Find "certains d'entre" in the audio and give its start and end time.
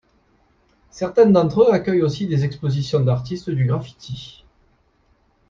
0.89-1.61